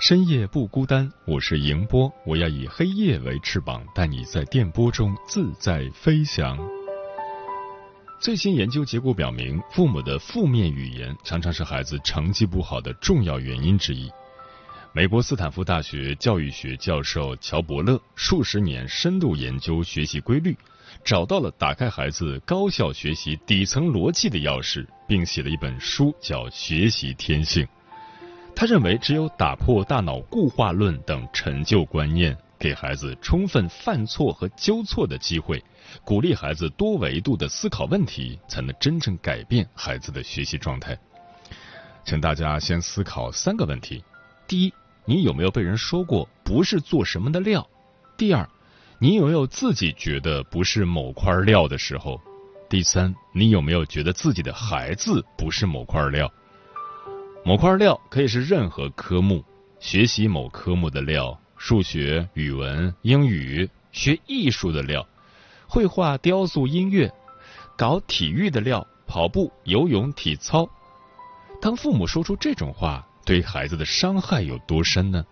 [0.00, 6.58] 深夜不孤单，我是迎波，我要以黑夜为翅膀，带你在电波中自在飞翔。
[8.18, 14.10] 最新研究结果表明，父母的负面语言常常是孩子成绩不好的重要原因之一。
[14.94, 20.56] 美国斯坦福大学教育学教授乔伯勒数十年深度研究学习规律，
[21.04, 27.62] 找到了打开孩子高效学习底层逻辑的钥匙，并写了一本书，叫《学习天性》。
[28.54, 35.64] 他认为，只有打破大脑固化论等陈旧观念，给孩子充分犯错和纠错的机会，
[36.04, 40.98] 鼓励孩子多维度的思考问题，才能真正改变孩子的学习状态。
[42.04, 44.04] 请大家先思考三个问题：
[44.46, 44.72] 第一，
[45.06, 47.66] 你有没有被人说过不是做什么的料？
[48.18, 48.46] 第二，
[48.98, 52.20] 你有没有自己觉得不是某块料的时候？
[52.68, 56.30] 第三，你有没有觉得自己的孩子不是某块料？
[57.42, 59.42] 某块料可以是任何科目，
[59.80, 65.06] 学习某科目的料，数学、语文、英语；学艺术的料，
[65.66, 67.08] 绘画、雕塑、音乐；
[67.78, 70.68] 搞体育的料，跑步、游泳、体操。
[71.62, 75.24] 当父母说出这种话，对孩子的伤害有多深呢？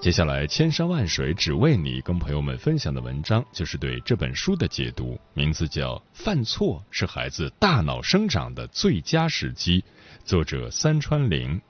[0.00, 9.80] 接下来，千山万水只为你，跟朋友们分享的文章就是对这本书的解读，名字叫《犯错是孩子大脑生长的最佳时机》。
[10.24, 11.60] 作者三川玲。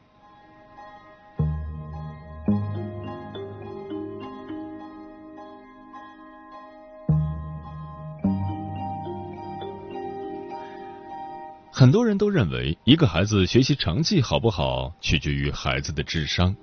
[11.72, 16.54] 很多人都认为，一个孩子学习成绩好不好，取决于孩子的智商。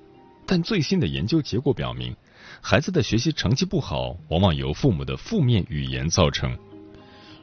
[0.45, 2.16] 但最新的研究结果表明，
[2.61, 6.57] 孩子的学习成绩不好，往往由父母的负面语言造成。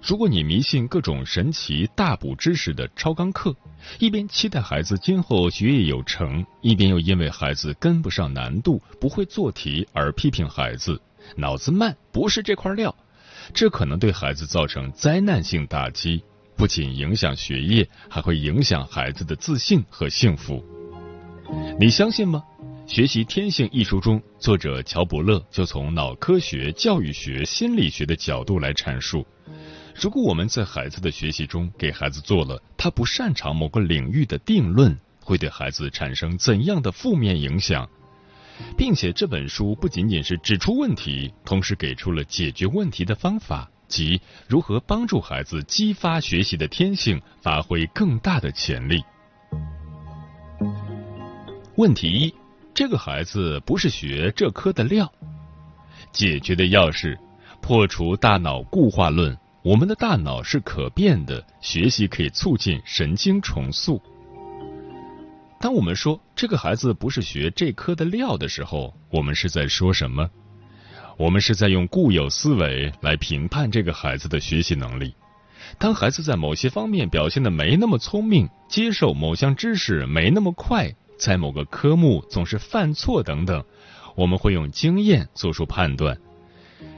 [0.04, 3.54] 如果你迷信各种神奇大补知识的超纲课，
[4.00, 11.00] 一边期待孩子今后学业有成，一边又因为孩子跟不上难度、不会做题而批评孩子
[11.36, 12.92] 脑子慢不是这块料，
[13.54, 16.24] 这可能对孩子造成灾难性打击，
[16.56, 20.64] 不仅影响学业，还会影响孩子的自信和幸福。
[21.78, 22.42] 你相信吗？
[22.92, 29.26] 《学习天性》一书中，作者乔伯勒就从脑科学、教育学、心理学的角度来阐述。
[29.94, 37.88] 如果我们在孩子的学习中给孩子做了他不擅长某个领域的定论，会对孩子产生怎样的负面影响？
[38.76, 49.02] 并且这本书不仅仅是指出问题，同时给出了解决问题的方法，即如何帮助孩子激发学习的天性，发挥更大的潜力。
[51.76, 52.34] 问题一：
[52.74, 55.12] 这个孩子不是学这科的料。
[56.10, 57.18] 解决的钥匙：
[57.60, 59.36] 破除大脑固化论。
[59.62, 64.02] 我们的大脑是可变的，学习可以促进神经重塑。
[65.60, 70.28] 当我们说这个孩子不是学这科的料的时候，我们是在说什么？
[71.16, 75.14] 我们是在用固有思维来评判这个孩子的学习能力。
[75.78, 83.64] 当孩子在某些方面表现的没那么聪明，接受某项知识没那么快，在某个科目总是犯错等等，
[84.16, 86.18] 我们会用经验做出判断。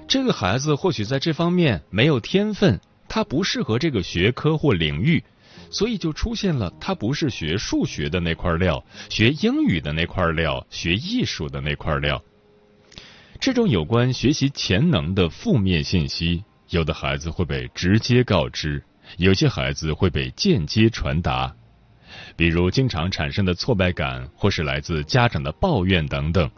[0.08, 5.22] 这个孩子或许在这方面没有天分，他不适合这个学科或领域，
[5.70, 12.22] 所以就出现了他不是学数学的那块料，学英语的那块料，学艺术的那块料。
[13.38, 18.82] 这种有关学习潜能的负面信息，有的孩子会被直接告知，
[19.18, 21.54] 有些孩子会被间接传达，
[22.36, 26.50] 比如经常产生的挫败感，或是来自家长的抱怨等等。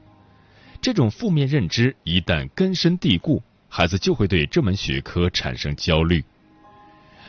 [0.80, 6.24] 这种负面认知一旦根深蒂固，孩子就会对这门学科产生焦虑。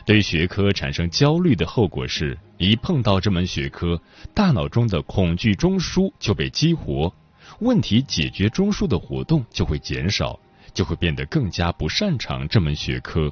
[0.04, 4.00] 对学科产生焦虑的后果是，一碰到这门学科，
[4.32, 7.12] 大脑中的恐惧中枢就被激活，
[7.60, 10.38] 问题解决中枢的活动就会减少，
[10.72, 13.30] 就会变得更加不擅长这门学科。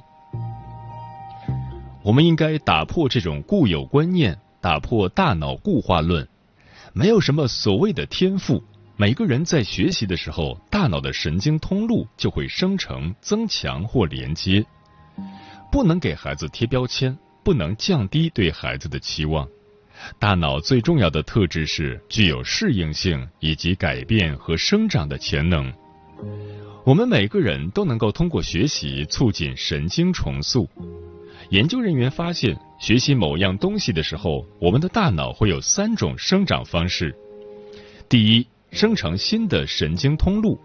[2.03, 4.37] 我们应该打破这种固有观念，
[4.67, 6.27] 打破大脑固化论。
[6.91, 8.61] 没有什么所谓的天赋，
[8.97, 14.65] 每个人在学习的时候，大脑的神经通路就会生成、增强或连接。
[15.71, 19.47] 不能给孩子贴标签，不能降低对孩子的期望。
[20.19, 25.71] 大脑最重要的特质是具有适应性以及改变和生长的潜能。
[26.83, 30.69] 我们每个人都能够通过学习促进神经重塑。
[31.49, 37.15] 研究人员发现，学习某样东西的时候，我们的大脑会有三种生长方式：
[38.09, 40.59] 第一，生成新的神经通路，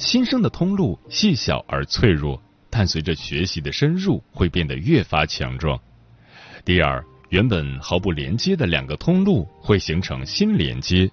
[0.00, 5.78] 新生的通路细小而脆弱，但随着学习的深入，会变得越发强壮；
[6.64, 11.08] 第二，原本毫不连接的两个通路会形成新连接；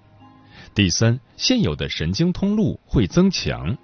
[0.74, 3.78] 第三，现有的神经通路会增强。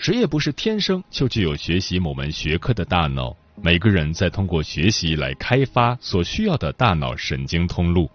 [0.00, 3.36] 谁也不是天生就具有学习某门学科的大脑。
[3.56, 8.10] 每个人在通过学习来开发所需要的大脑神经通路。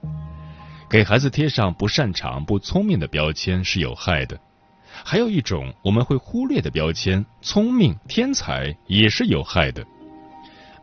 [0.89, 4.39] 给孩子贴上不擅长、不聪明的标签是有害的。
[5.03, 9.85] 还有一种我们会忽略的标签——聪明、天才，也是有害的。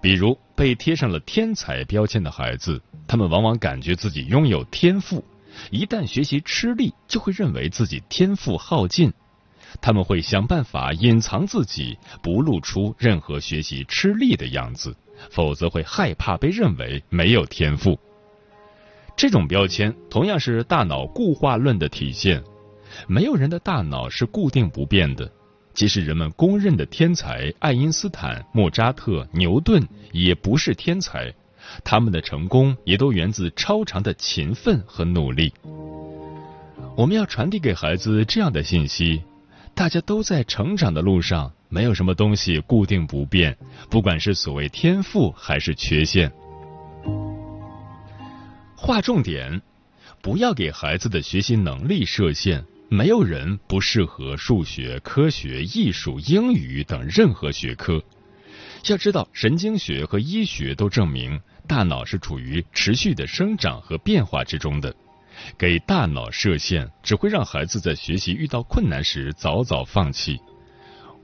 [0.01, 5.25] 比如被贴上了天才标签的孩子，他们往往感觉自己拥有天赋，
[5.71, 9.13] 一旦学习吃力，就会认为自己天赋耗尽。
[9.81, 14.95] 他们会想办法隐藏自己，不露出任何学习吃力的样子，
[15.31, 17.99] 否则会害怕被认为没有天赋。
[19.17, 22.43] 这种标签同样是大脑固化论的体现。
[23.07, 25.31] 没有人的大脑是固定不变的，
[25.75, 31.35] 即使人们公认的天才爱因斯坦、莫扎特、牛顿也不是天才，
[31.85, 35.53] 他们的成功也都源自超长的勤奋和努力。
[36.97, 39.23] 我们要传递给孩子这样的信息。
[39.77, 43.55] 大家都在成长的路上，没有什么东西固定不变，
[43.91, 46.33] 不管是所谓天赋还是缺陷。
[48.75, 49.61] 划重点，
[50.23, 52.65] 不要给孩子的学习能力设限。
[52.89, 58.03] 没有人不适合数学、科学、艺术、英语等任何学科。
[58.87, 61.39] 要知道，神经学和医学都证明，
[61.69, 64.95] 大脑是处于持续的生长和变化之中的。
[65.59, 70.41] 给大脑设限，只会让孩子在学习遇到困难时早早放弃。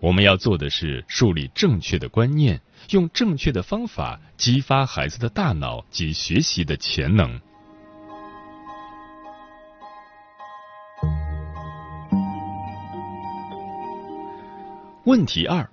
[0.01, 2.61] 我们要做的是树立正确的观念，
[2.91, 7.41] 用正确的方法激发孩子的大脑及学习的潜能。
[15.05, 15.69] 问题二：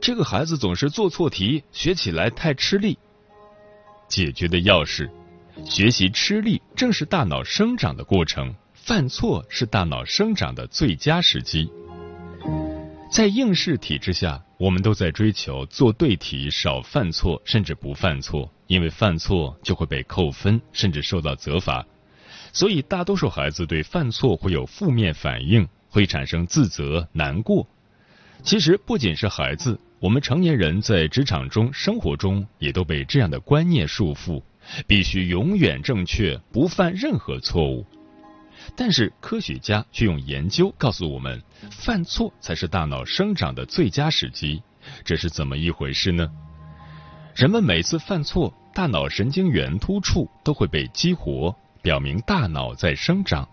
[0.00, 2.98] 这个孩子总是做错题，学起来太吃力。
[4.08, 5.10] 解决的钥匙。
[5.64, 11.70] 学习吃力正是大脑生长的过程，犯错是大脑生长的最佳时机。
[13.10, 21.84] 在应试体制下，我们都在追求做对题、少犯错，甚至不犯错，因为犯错就会被扣分，甚至受到责罚。
[22.52, 27.66] 所以，大多数孩子对犯错会有负面反应，会产生自责、难过。
[28.42, 34.42] 其实，不仅是孩子，我们成年人在职场中、生活中也都被这样的观念束缚。
[34.86, 37.84] 必须永远正确，不犯任何错误。
[38.76, 44.62] 但是科学家却用研究告诉我们，犯错才是大脑生长的最佳时机。
[45.04, 46.30] 这是怎么一回事呢？
[47.34, 53.48] 人们每次犯错，大脑神经元突触都会被激活，表明大脑在生长。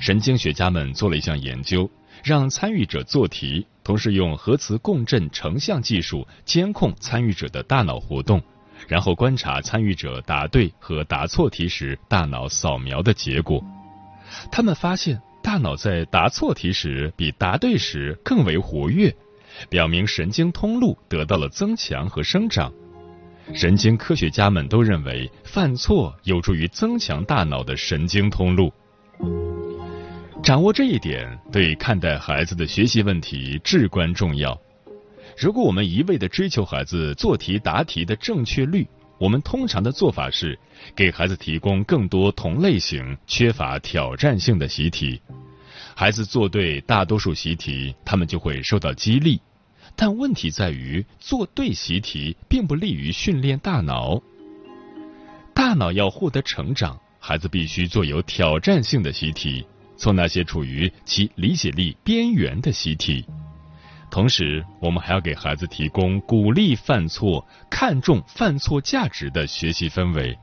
[0.00, 1.88] 神经学家们做了一项研究，
[2.24, 8.42] 让参与者做题，同时用核磁共振成像技术监控参与者的大脑活动。
[8.86, 13.64] 然后观察参与者答对和答错题时大脑扫描的结果，
[14.50, 19.14] 他们发现大脑在答错题时比答对时更为活跃，
[19.68, 22.72] 表明神经通路得到了增强和生长。
[23.54, 28.72] 神经科学家们都认为犯错有助于增强大脑的神经通路。
[30.42, 34.60] 掌握这一点对看待孩子的学习问题至关重要。
[35.38, 38.88] 如果我们一味的追求孩子做题答题的正确率，
[39.18, 40.58] 我们通常的做法是
[40.94, 45.20] 给孩子提供更多同类型、缺乏挑战性的习题。
[45.94, 49.38] 孩子做对大多数习题，他们就会受到激励。
[49.94, 54.20] 但问题在于，做对习题并不利于训练大脑。
[55.54, 59.66] 大脑要获得成长，孩子必须做有挑战性的习题，
[59.96, 63.24] 做那些处于其理解力边缘的习题。
[64.16, 70.38] 同时，我们还要给孩子提供鼓励犯错、看重犯错价值的学习氛围，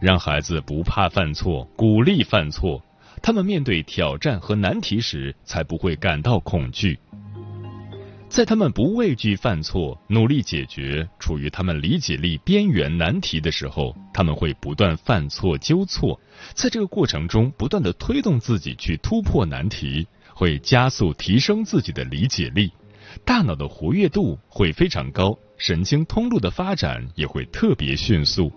[0.00, 2.82] 让孩子不怕犯错、鼓励犯错，
[3.20, 6.98] 他们面对挑战和难题时才不会感到恐惧。
[8.30, 16.18] 在他们不畏惧犯错、努力解决处于他们理解力边缘难题的时候，他们会不断犯错纠错，
[16.54, 22.72] 在这个过程中不断的推动自己去突破难题，会加速提升自己的理解力，
[23.24, 28.52] 大脑的活跃度会非常高，神经通路的发展也会特别迅速。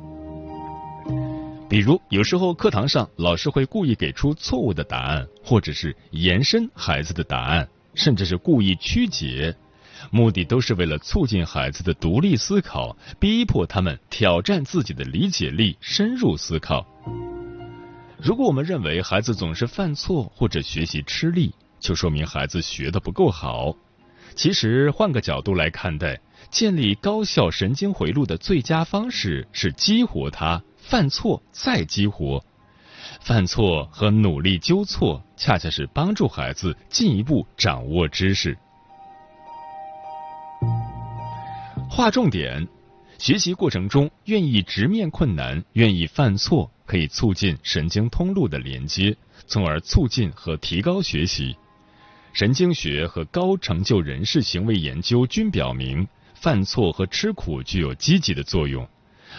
[1.68, 9.56] 比如，有时候课堂上老师会故意给出错误的答案，或者是延伸孩子的答案，甚至是故意曲解。
[10.12, 16.86] 目的都是为了促进孩子的独立思考，逼迫他们挑战自己的理解力，深入思考。
[18.22, 23.76] 如果我们认为孩子总是犯错或者学习吃力，就说明孩子学的不够好。
[24.36, 26.20] 其实换个角度来看待，
[26.52, 32.44] 建立高效神经回路的最佳方式是激活它，犯错再激活。
[33.22, 38.58] 犯错和努力纠错，恰恰是帮助孩子进一步掌握知识。
[41.90, 42.68] 划重点，
[43.18, 49.16] 学习过程中愿意直面困难、愿意犯错，可以促进神经通路的连接，
[49.48, 51.56] 从而促进和提高学习。
[52.36, 58.86] 神经学和高成就人士行为研究均表明，犯错和吃苦具有积极的作用。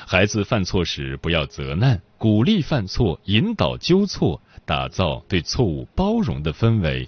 [0.06, 7.06] 孩子犯错时不要责难，鼓励犯错，引导纠错，打造对错误包容的氛围。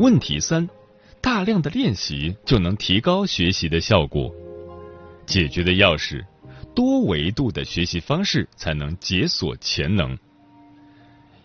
[0.00, 0.68] 问题三：
[1.20, 4.34] 大量的练习就能提高学习的效果。
[5.26, 6.24] 解决的钥匙：
[6.76, 10.16] 多维度的学习方式才能解锁潜能。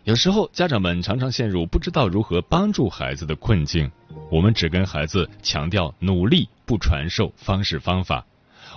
[0.03, 3.89] 有时候，家长们常常陷入不知道如何帮助孩子的困境。
[4.29, 8.25] 我们只跟孩子强调努力，不传授方式方法；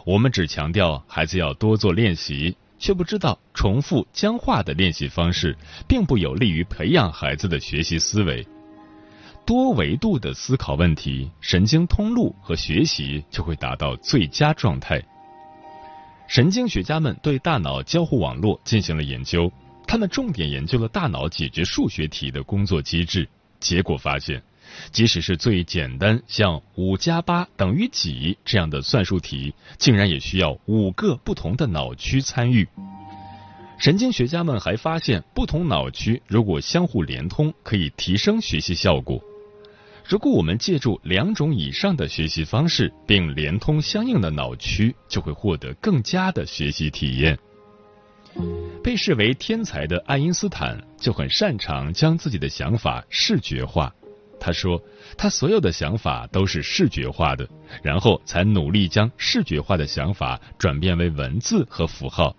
[0.06, 5.56] 我们只强调孩子要多做练习，却不知道重复僵化的练习方式
[5.88, 8.46] 并不有利于培养孩子的学习思维。
[9.44, 15.02] 多维度的思考问题，神经通路和学习就会达到最佳状态。
[16.26, 19.52] 神经学家们对大脑交互网络进行了研究，
[19.86, 23.28] 他们重点研究了大脑解决数学题的工作机制。
[23.60, 24.42] 结果发现，
[24.90, 32.66] 即使是最简单像五加八等于几这样的算术题，竟然也需要五个不同的脑区参与。
[33.78, 39.22] 神经学家们还发现，不同脑区如果相互连通，可以提升学习效果。
[40.06, 47.38] 如果我们借助两种以上的学习方式，并连通相应的脑区，就会获得更佳的学习体验。
[48.82, 53.92] 被视为天才的爱因斯坦就很擅长将自己的想法视觉化。
[54.38, 54.78] 他说，
[55.16, 57.48] 他所有的想法都是视觉化的，
[57.82, 62.36] 然后才努力将视觉化的想法转变为文字和符号。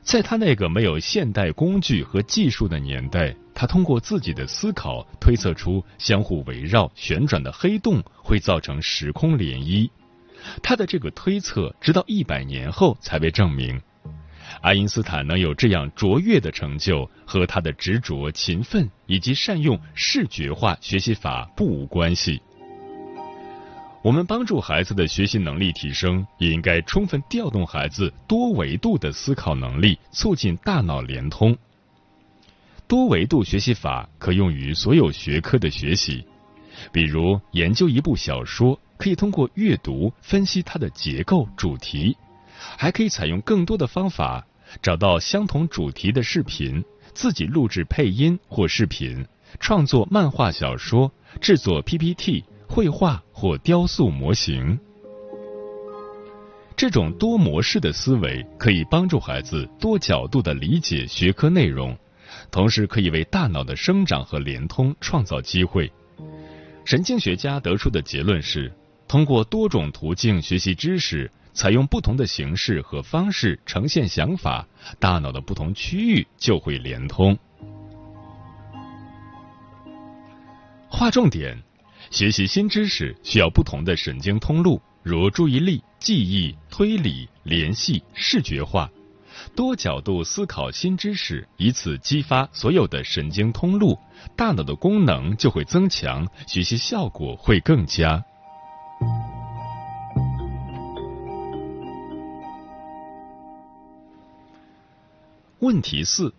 [0.00, 9.90] 在他那个没有现代工具和技术的年代，他通过自己的思考推测出相互围绕旋转的黑洞会造成时空涟漪。
[10.62, 13.82] 他的这个推测直到一百年后才被证明。
[14.60, 22.40] 爱因斯坦能有这样卓越的成就，和他的执着、勤奋以及善用视觉化学习法不无关系。
[24.02, 31.58] 我们帮助孩子的学习能力提升，也应该充分调动孩子多维度的思考能力，促进大脑连通。
[32.88, 36.24] 多维度学习法可用于所有学科的学习，
[36.90, 42.16] 比如研究一部小说，可以通过阅读分析它的结构、主题，
[42.78, 44.46] 还可以采用更多的方法，
[44.80, 49.26] 找到相同主题的视频，自己录制配音或视频，
[49.60, 52.44] 创作漫画小说，制作 PPT。
[52.70, 54.78] 绘画或雕塑模型，
[56.76, 61.96] 这种多模式的思维可以帮助孩子多角度的理解学科内容，
[62.50, 65.90] 同时可以为大脑的生长和连通创造机会。
[66.84, 68.72] 神经学家得出的结论是：
[69.06, 74.66] 通过多种途径学习知识，采用不同的形式和方式呈现想法，
[74.98, 77.38] 大脑的不同区域就会连通。
[80.88, 81.62] 划重点。
[82.10, 88.90] 学习新知识需要不同的神经通路，如注意力、记忆、推理、联系、视觉化，
[89.48, 93.98] 多角度思考新知识，以此激发所有的神经通路，
[94.36, 98.24] 大脑的功能就会增强，学习效果会更佳。
[105.60, 106.32] 问题四：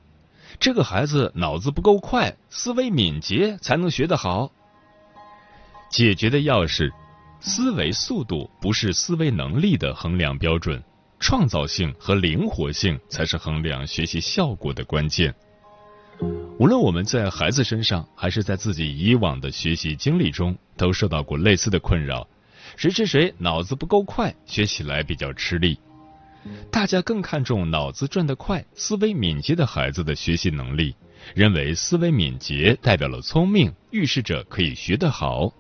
[0.60, 4.50] 这个孩子脑子不够快，思维敏捷才能学得好。
[5.90, 6.90] 解决的钥匙：
[7.42, 10.82] 思维速度不是思维能力的衡量标准，
[11.20, 15.34] 创造性和灵活性才是衡量学习效果的关键。
[16.58, 22.28] 无论我们在孩子身上，还是在自己以往的学习经历中，都受到过类似的困扰：
[22.76, 25.80] 谁谁谁脑子不够快，学起来比较吃力。
[26.72, 30.96] 大家更看重脑子转得快、思维敏捷的孩子的学习能力，
[31.36, 35.54] 认为思维敏捷代表了聪明，预示着可以学得好。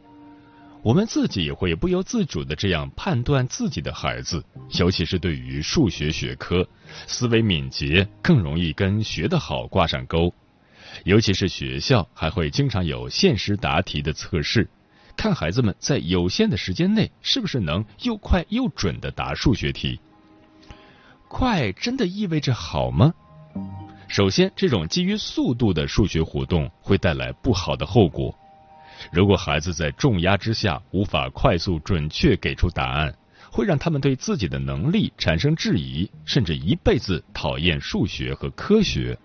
[0.81, 4.43] 我们自己也会不由自主的这样判断自己的孩子，
[4.79, 6.65] 尤其是对于数学学科，
[7.05, 10.33] 思维敏捷更容易跟学得好挂上钩。
[11.03, 14.69] 尤其是学校还会经常有限时答题的测试，
[15.17, 19.99] 看孩子们在有限的时间内是不是能又快又准的答数学题。
[21.27, 23.13] 快真的意味着好吗？
[24.07, 28.33] 首先，这种基于速度的数学活动会带来不好的后果。
[29.11, 33.15] 如果孩子在重压之下无法快速准确给出答案，
[33.51, 39.17] 会让他们对自己的能力产生质疑，甚至一辈子讨厌数学和科学。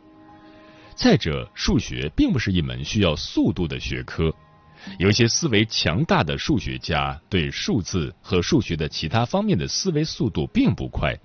[0.95, 4.33] 再者，数学并不是一门需要速度的学科，
[4.99, 11.19] 有些思维强大的数学家对数字和数学的其他方面的思维速度并不快，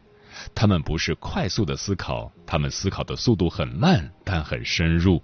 [0.55, 5.21] 他们不是快速的思考，他们思考的速度很慢，但很深入。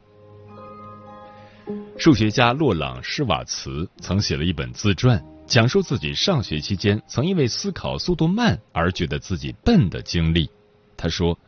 [1.98, 10.50] 数学家洛朗·施瓦茨曾写了一本自传，讲述自己上学期间曾因为思考速度慢而觉得自己笨的经历。
[10.98, 11.40] 他说：“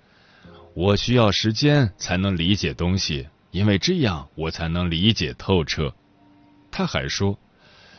[0.73, 5.93] 我需要时间才能理解东西，因为这样我才能理解透彻。”
[6.71, 7.37] 他还说：“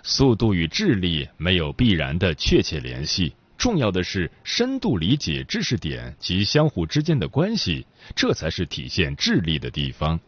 [0.02, 10.18] 速度与智力没有必然的确切联系，重要的是深度理解知识点及相互之间的关系，这才是体现智力的地方。”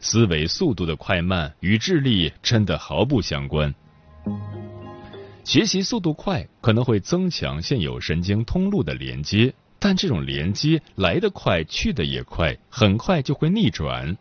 [0.00, 3.74] 思维速度的快慢与智力真的毫不相关。
[5.44, 14.16] 学习速度快可能会增强现有神经通路的连接，但这种连接来得快去得也快，很快就会逆转。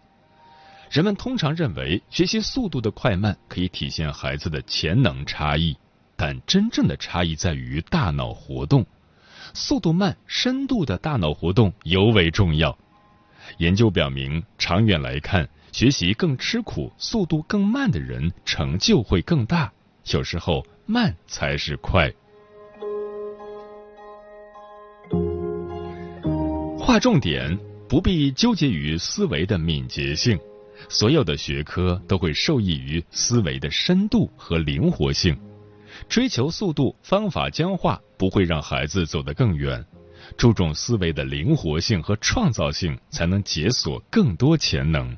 [0.90, 5.76] 人们通常认为学习速度的快慢可以体现孩子的潜能差异，
[6.16, 8.86] 但真正的差异在于大脑活动。
[9.54, 12.78] 速度慢、深度的大脑活动尤为重要。
[13.58, 15.48] 研究表明，长远来看。
[15.78, 19.72] 学习更吃苦、速度更慢的人，成就会更大。
[20.12, 22.12] 有时候慢才是快。
[26.80, 27.56] 划重点，
[27.88, 30.36] 不必纠结于思维的敏捷性。
[30.90, 35.38] 所有的学科都会受益于思维的深度和灵活性。
[36.10, 39.86] 追求速度、方法僵化，不会让孩子走得更远。
[40.38, 45.16] 注重思维的灵活性和创造性，才能解锁更多潜能。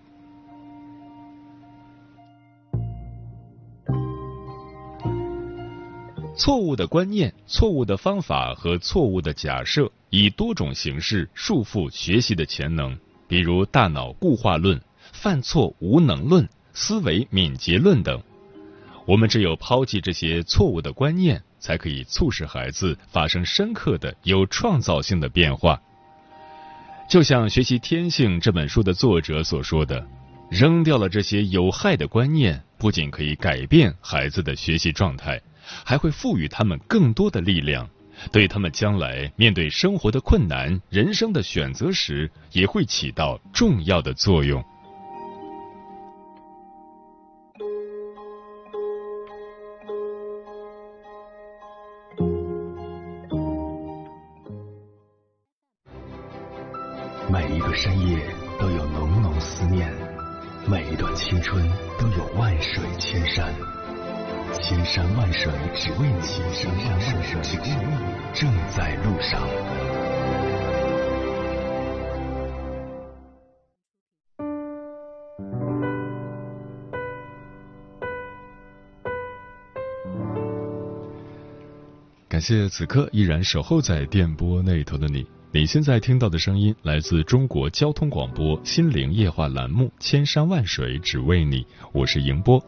[6.40, 12.98] 错误的观念、错误的方法和错误的假设，以多种形式束缚学习的潜能，
[13.28, 18.24] 比如大脑固化论、犯错无能论、思维敏捷论等。
[19.06, 25.82] 我们只有抛弃这些错误的观念，才可以促使孩子发生深刻的、有创造性的变化。
[27.10, 30.08] 就像《学习天性》这本书的作者所说的
[30.50, 35.42] ：“扔掉了这些有害的观念，不仅可以改变孩子的学习状态。”
[35.86, 37.90] 还会赋予他们更多的力量，
[38.32, 44.64] 对他们将来面对生活的困难、人生的选择时，也会起到重要的作用。
[65.90, 67.96] 只为你，千山万水只为你，
[68.32, 69.42] 正在路上。
[82.28, 85.26] 感谢此刻依然守候在电波那头的你。
[85.52, 92.64] 你现在听到的声音来自中国交通广播心灵夜话栏目《千山万水只为你》，我是迎波。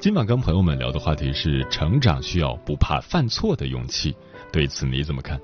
[0.00, 4.16] 今晚跟朋友们聊的话题是成长需要不怕犯错的勇气，
[4.50, 5.38] 对此你怎么看？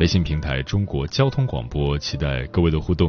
[0.00, 3.08] 微信平台中国交通广播期待各位的互动。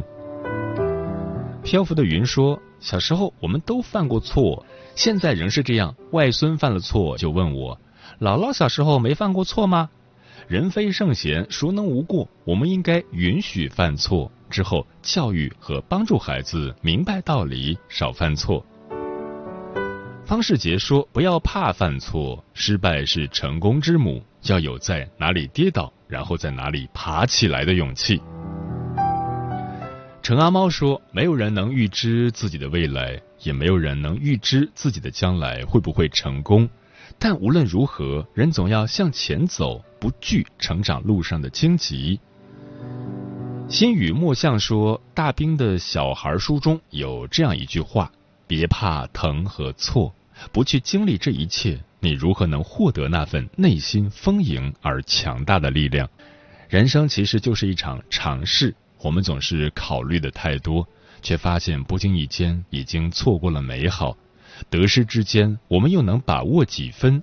[1.64, 5.92] 漂浮的云说：“小时候我们都犯过错，现在仍是这样。
[6.12, 7.76] 外孙犯了错就问我，
[8.20, 9.90] 姥姥小时候没犯过错吗？
[10.46, 12.28] 人非圣贤，孰能无过？
[12.44, 18.64] 我们应该允许犯错，之后教育和帮助孩子明白道理，少犯错。”
[20.24, 28.22] 方世杰说：“不要怕犯错，失败是成功之母，要有在哪里跌倒，然后在哪里爬起来的勇气。”
[30.22, 36.68] 陈阿猫说：“没有人能预知自己的未来，也没有人能预知自己的将来会不会成功。
[37.18, 42.20] 但无论如何，人总要向前走，不惧成长路上的荆棘。”
[43.68, 48.10] 心语墨象说：“大兵的小孩书中有这样一句话：
[48.54, 50.14] 别怕疼和错，
[50.52, 56.06] 不去经历这一切，你如何能获得那份内心丰盈而强大的力量？
[56.68, 60.86] 人生其实就是一场尝试，我们总是考虑的太多，
[61.22, 64.14] 却发现不经意间已经错过了美好。
[64.68, 67.22] 得失之间，我们又能把握几分？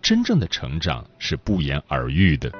[0.00, 2.50] 真正的成长是不言而喻的。”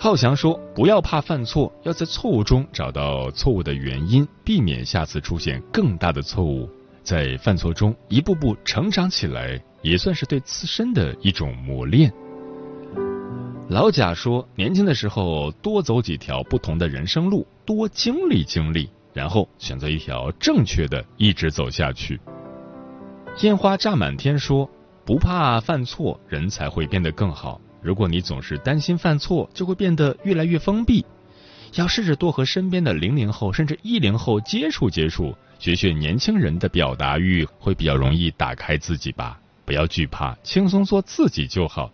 [0.00, 6.68] 浩翔说：“不要怕犯错，要在错误中找到错误的原因，避免下次出现更大的错误。
[7.04, 12.12] 在犯错中一步步成长起来，也算是对自身的一种磨练。”
[13.70, 22.20] 老贾说：“年轻的时候多走几条不同的人生路，多经历经历，然后选择一条正确的，一直走下去。”
[23.42, 24.68] 烟花炸满天说
[25.04, 31.04] ：“不怕犯错，人才会变得更好。”如果你总是担心犯错，就会变得越来越封闭。
[31.74, 39.38] 要试着多和身边的零零后甚至一零后接触接触，学学年轻人的表达欲，会比较容易打开自己吧。
[39.64, 41.90] 不要惧怕，轻松做自己就好。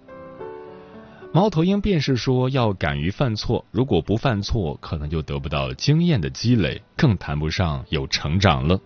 [1.32, 8.78] 猫头鹰便是说要敢于犯错，如果不犯错，可能就得不到经验的积累，更谈不上有成长了。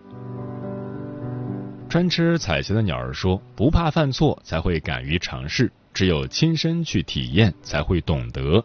[1.88, 8.64] 专吃彩霞的鸟儿说：“不怕犯错，才会敢于尝试。”只有亲身去体验，才会懂得。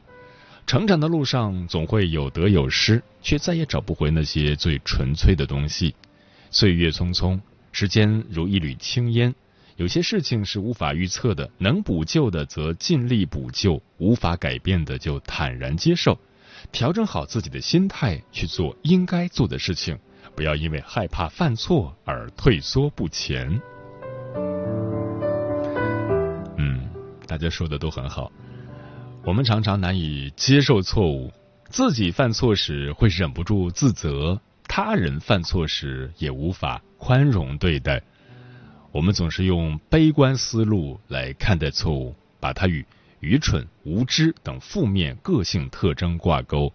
[0.70, 5.96] 成长的路上总会有得有失，却再也找不回那些最纯粹的东西。
[6.52, 7.40] 岁月匆匆，
[7.72, 9.34] 时间如一缕青烟。
[9.78, 16.20] 有些事情是无法预测的，能补救的则尽力补救，无法改变的就坦然接受。
[16.72, 19.98] 调整好自己的心态，去做应该做的事情，
[20.36, 23.60] 不要因为害怕犯错而退缩不前。
[26.60, 26.88] 嗯
[27.26, 28.32] 大家说的都很好，
[29.30, 31.32] 我们常常难以接受错误，
[31.70, 38.02] 自己犯错时会忍不住自责，他人犯错时也无法宽容对待。
[38.92, 42.84] 我们总是用悲观思路来看待错误，把它与
[43.20, 46.74] 愚蠢、无知等负面个性特征挂钩，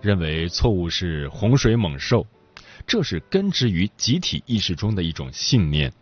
[0.00, 2.24] 认为错误是洪水猛兽，
[2.86, 5.92] 这是根植于集体意识中的一种信念。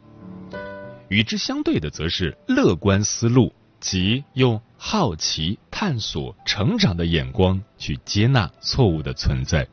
[1.08, 3.54] 与之相对的，则是乐观思路。
[3.80, 9.66] 即用好奇、探索、成长的眼光去接纳错误的存在。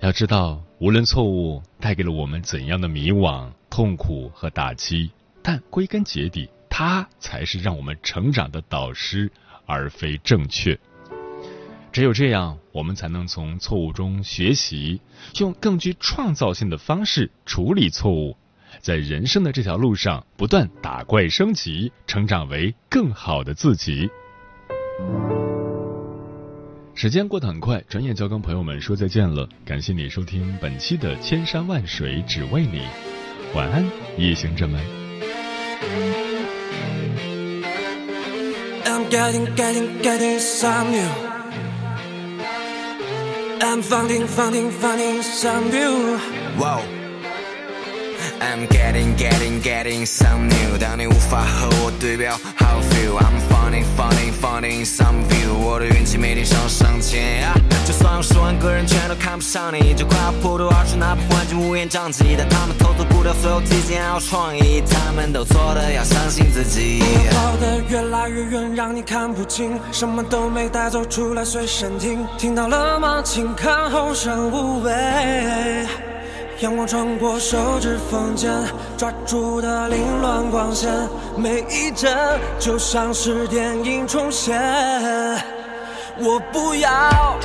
[0.00, 5.10] 要知道，无论错误带给了我们怎样的迷惘、痛苦和打击，
[5.42, 9.30] 但归根结底，它才是让我们成长的导师，
[9.66, 10.78] 而非正确。
[11.90, 15.00] 只有这样，我们才能从错误中学习，
[15.40, 18.36] 用更具创造性的方式处理错误。
[18.80, 24.08] 在人生的这条路上，不断打怪升级，成长为更好的自己。
[26.94, 29.48] 时间过得很快，转眼就要跟朋友们说再见了。
[29.64, 32.80] 感谢你收听本期的《千山万水只为你》，
[33.54, 33.84] 晚安，
[34.16, 34.80] 夜行者们。
[38.86, 39.10] I'm
[48.44, 57.50] I'm getting getting getting some new，当你无法和我对标，How feel？I'm finding finding finding some view，我的运气每天上上签。
[57.86, 67.02] 就算有十万个人全都看不上你，就快要破土而出，哪怕环境乌烟瘴气，但他们偷偷不掉所有体检还有创意，他们都错的，要相信自己。
[67.30, 73.22] 跑得越来越远，让你看不清，什么都没带走，出来随身听，听到了吗？
[73.24, 74.92] 请看后生无畏。
[76.60, 78.50] 阳光穿过手指缝间，
[78.96, 80.90] 抓住的凌乱光线，
[81.36, 82.16] 每一帧
[82.60, 84.56] 就像是电影重现。
[86.18, 87.36] 我不要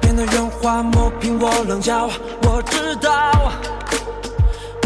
[0.00, 2.08] 变得圆滑，磨平我棱角。
[2.42, 3.50] 我知道，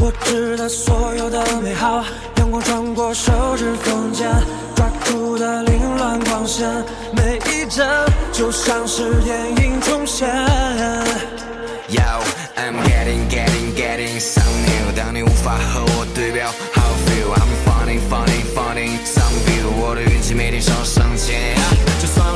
[0.00, 2.04] 我值得所有的美好。
[2.36, 4.30] 阳光穿过手指缝间，
[4.76, 6.66] 抓住的凌乱光线，
[7.12, 7.86] 每一帧
[8.32, 10.30] 就像是电影重现。
[11.92, 12.39] I'm
[14.70, 21.59] new，当你无法和我对标，How feel？I'm finding finding finding some view，我的运气每天上上签。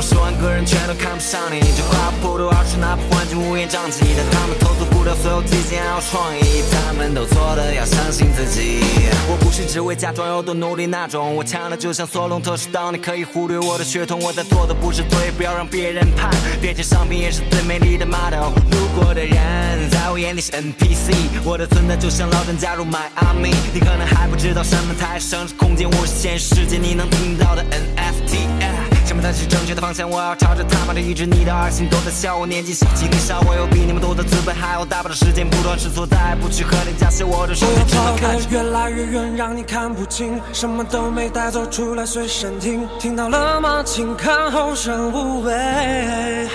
[0.05, 8.81] 十万个人全都看不上你，就快要破土而出，哪怕环境乌烟瘴气，但他们投资不了所有激情还有创意，他们都错的，要相信自己。
[9.27, 16.29] 我不是只会假装有多努力那种，我强的就像索隆特士当，你可以忽略我的血统，我在做的不是对，不要让别人判，
[16.61, 18.53] 变成商品也是最美丽的 model。
[18.69, 28.94] 路过的人在我眼里是 NPC，我的存在就像老郑加入 My Army，你可能还不知道什么才是生殖空间，我是现实世界你能听到的 NFT。
[29.05, 30.09] 什么才是正确的方向？
[30.09, 38.49] 我要朝着他妈的一直你的二心都在笑我年纪小气，你少，我有比你们多的资本，还有大把的时间不断试错，再不去和你假设我的手我要机只能跑看。
[38.49, 42.87] 越来越远，让你看不清，什么都没带走，出来随身听。
[42.99, 43.83] 听到了吗？
[43.85, 46.49] 请看后生无畏。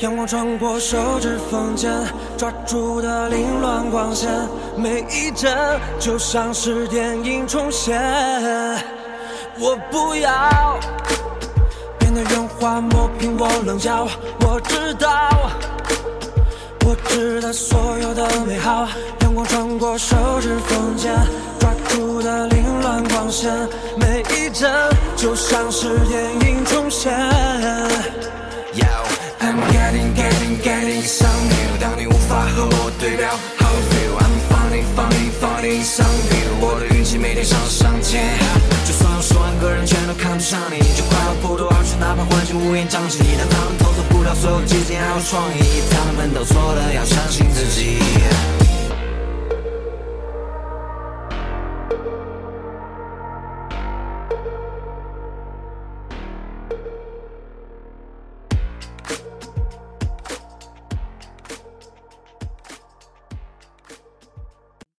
[0.00, 1.92] 阳光穿过手指缝间，
[2.38, 4.30] 抓住的凌乱光线，
[4.76, 5.54] 每一帧
[6.00, 8.00] 就像是电影重现。
[9.60, 10.80] 我不要
[12.14, 14.06] 变得圆滑磨平我棱角，
[14.42, 15.50] 我知道。
[16.86, 18.86] 我知道所有的美好，
[19.22, 21.12] 阳光穿过手指缝间，
[21.58, 23.50] 抓住的凌乱光线，
[23.96, 24.70] 每一帧
[25.16, 27.12] 就像是电影重现。
[28.74, 28.86] Yo,
[29.40, 31.80] I'm getting, getting, getting some new。
[31.80, 34.14] 当你无法和我对标，How you feel?
[34.20, 36.46] I'm finding, finding, finding some view。
[36.60, 38.38] 我的运气每天上上签。
[38.86, 48.63] 就算有十万个人全都看不上你，就快要破土哪怕环境乌烟瘴气，但他们偷走不了所有激情还有创意，他们都错了，要相信自己。